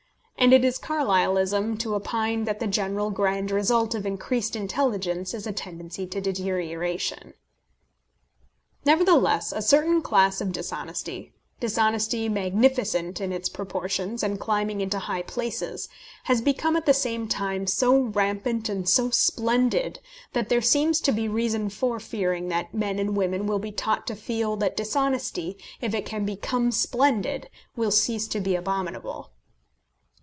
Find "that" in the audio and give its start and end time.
2.45-2.59, 20.33-20.49, 22.49-22.73, 24.55-24.75